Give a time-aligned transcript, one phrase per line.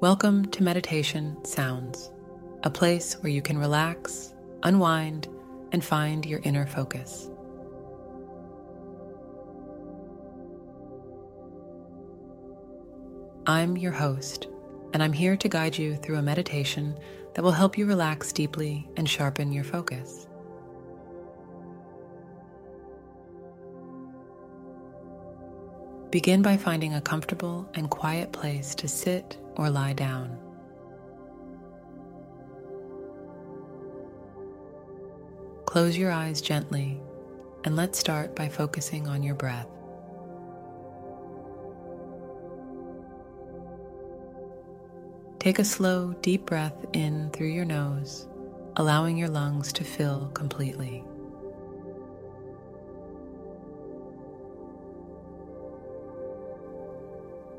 [0.00, 2.12] Welcome to Meditation Sounds,
[2.62, 4.32] a place where you can relax,
[4.62, 5.26] unwind,
[5.72, 7.28] and find your inner focus.
[13.48, 14.46] I'm your host,
[14.94, 16.96] and I'm here to guide you through a meditation
[17.34, 20.28] that will help you relax deeply and sharpen your focus.
[26.10, 30.38] Begin by finding a comfortable and quiet place to sit or lie down.
[35.66, 36.98] Close your eyes gently
[37.64, 39.68] and let's start by focusing on your breath.
[45.38, 48.26] Take a slow, deep breath in through your nose,
[48.76, 51.04] allowing your lungs to fill completely.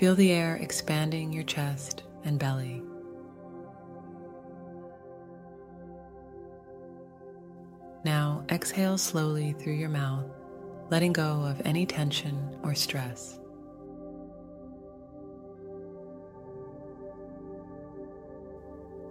[0.00, 2.82] Feel the air expanding your chest and belly.
[8.02, 10.24] Now exhale slowly through your mouth,
[10.88, 13.38] letting go of any tension or stress.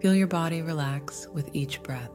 [0.01, 2.09] Feel your body relax with each breath.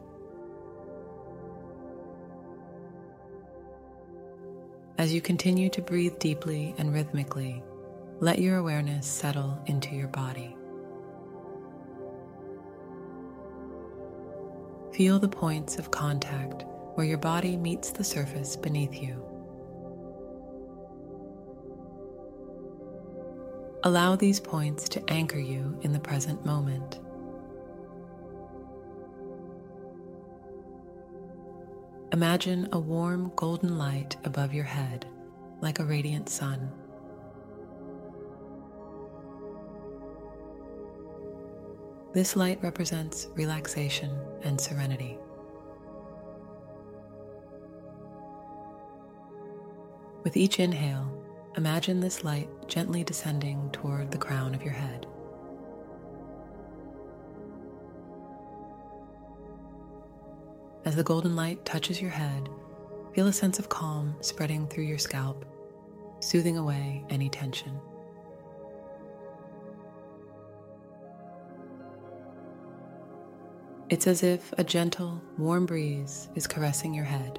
[4.98, 7.62] As you continue to breathe deeply and rhythmically,
[8.25, 10.56] let your awareness settle into your body.
[14.94, 16.64] Feel the points of contact
[16.95, 19.22] where your body meets the surface beneath you.
[23.83, 27.00] Allow these points to anchor you in the present moment.
[32.11, 35.05] Imagine a warm golden light above your head,
[35.61, 36.70] like a radiant sun.
[42.15, 45.19] This light represents relaxation and serenity.
[50.23, 51.13] With each inhale,
[51.57, 55.08] imagine this light gently descending toward the crown of your head.
[60.85, 62.48] As the golden light touches your head,
[63.13, 65.45] feel a sense of calm spreading through your scalp,
[66.20, 67.80] soothing away any tension.
[73.90, 77.39] It's as if a gentle, warm breeze is caressing your head.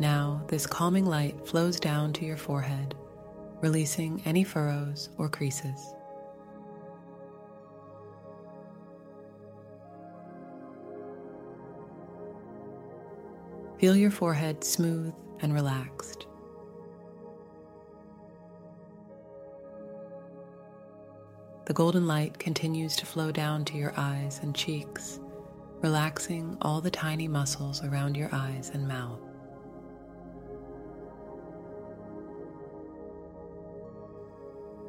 [0.00, 2.96] Now, this calming light flows down to your forehead,
[3.60, 5.94] releasing any furrows or creases.
[13.78, 16.26] Feel your forehead smooth and relaxed.
[21.66, 25.18] The golden light continues to flow down to your eyes and cheeks,
[25.80, 29.20] relaxing all the tiny muscles around your eyes and mouth.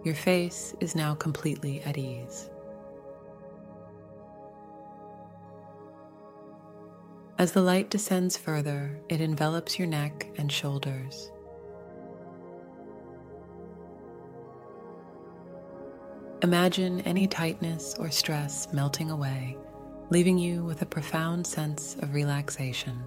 [0.04, 2.50] Your face is now completely at ease.
[7.38, 11.32] As the light descends further, it envelops your neck and shoulders.
[16.42, 19.58] Imagine any tightness or stress melting away,
[20.10, 23.04] leaving you with a profound sense of relaxation.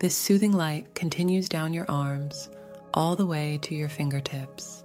[0.00, 2.50] This soothing light continues down your arms
[2.94, 4.84] all the way to your fingertips.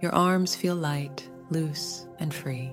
[0.00, 2.72] Your arms feel light, loose, and free.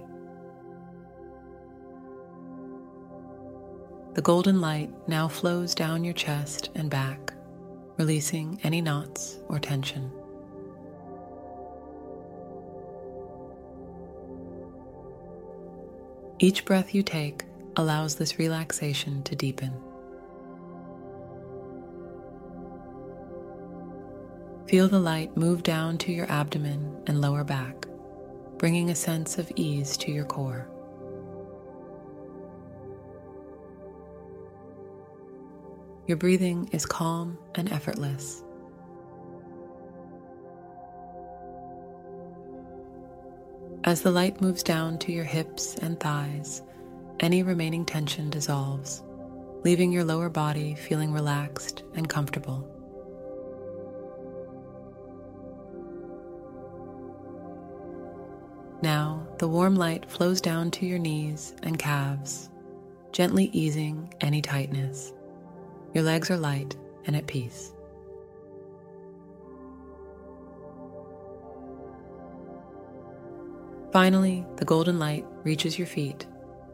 [4.17, 7.33] The golden light now flows down your chest and back,
[7.99, 10.11] releasing any knots or tension.
[16.39, 19.71] Each breath you take allows this relaxation to deepen.
[24.67, 27.85] Feel the light move down to your abdomen and lower back,
[28.57, 30.67] bringing a sense of ease to your core.
[36.07, 38.41] Your breathing is calm and effortless.
[43.83, 46.61] As the light moves down to your hips and thighs,
[47.19, 49.03] any remaining tension dissolves,
[49.65, 52.65] leaving your lower body feeling relaxed and comfortable.
[58.81, 62.49] Now, the warm light flows down to your knees and calves,
[63.11, 65.11] gently easing any tightness.
[65.97, 66.75] Your legs are light
[67.07, 67.73] and at peace.
[73.91, 76.27] Finally, the golden light reaches your feet,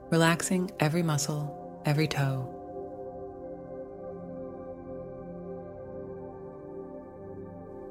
[0.10, 2.50] relaxing every muscle, every toe.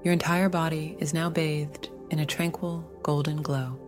[0.05, 3.81] Your entire body is now bathed in a tranquil golden glow.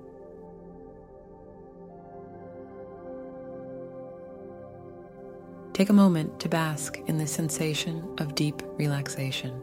[5.75, 9.61] Take a moment to bask in the sensation of deep relaxation.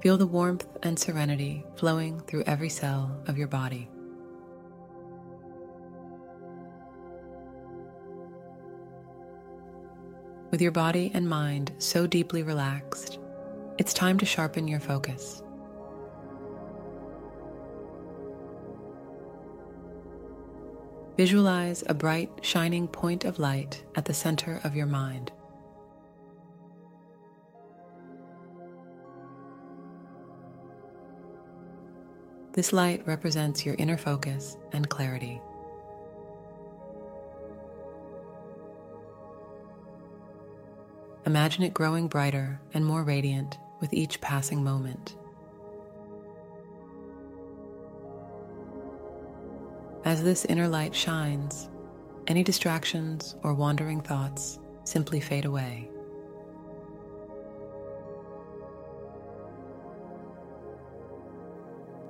[0.00, 3.90] Feel the warmth and serenity flowing through every cell of your body.
[10.52, 13.18] With your body and mind so deeply relaxed,
[13.78, 15.42] it's time to sharpen your focus.
[21.16, 25.30] Visualize a bright, shining point of light at the center of your mind.
[32.54, 35.40] This light represents your inner focus and clarity.
[41.26, 45.16] Imagine it growing brighter and more radiant with each passing moment.
[50.04, 51.70] As this inner light shines,
[52.26, 55.88] any distractions or wandering thoughts simply fade away.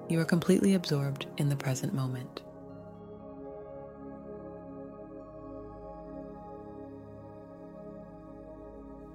[0.09, 2.43] You are completely absorbed in the present moment.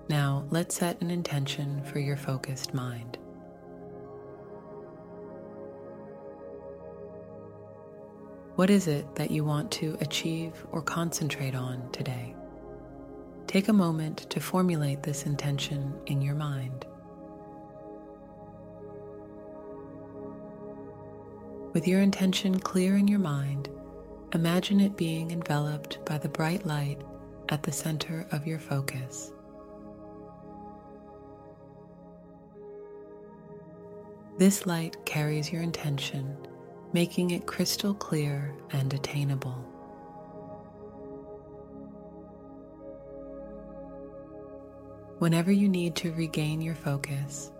[0.08, 3.18] Now, let's set an intention for your focused mind.
[8.60, 12.36] What is it that you want to achieve or concentrate on today?
[13.48, 16.86] Take a moment to formulate this intention in your mind.
[21.72, 23.70] With your intention clear in your mind,
[24.34, 27.00] imagine it being enveloped by the bright light
[27.48, 29.32] at the center of your focus.
[34.38, 36.36] This light carries your intention
[36.94, 39.66] making it crystal clear and attainable.
[45.20, 47.52] Whenever you need to regain your focus,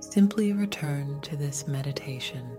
[0.00, 2.58] simply return to this meditation.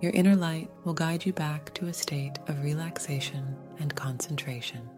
[0.00, 4.88] Your inner light will guide you back to a state of relaxation and concentration.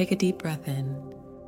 [0.00, 0.96] Take a deep breath in,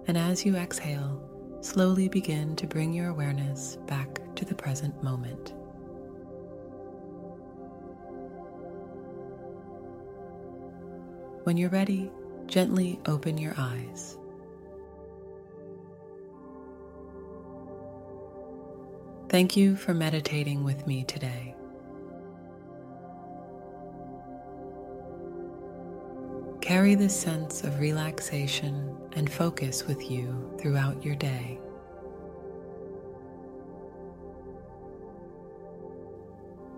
[0.08, 1.26] and as you exhale,
[1.62, 5.54] slowly begin to bring your awareness back to the present moment.
[11.44, 12.10] When you're ready,
[12.44, 14.18] gently open your eyes.
[19.30, 21.54] Thank you for meditating with me today.
[26.72, 31.60] Carry this sense of relaxation and focus with you throughout your day.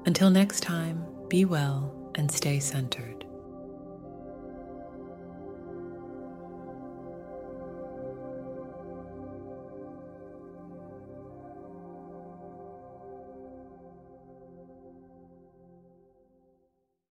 [0.04, 3.24] Until next time, be well and stay centered.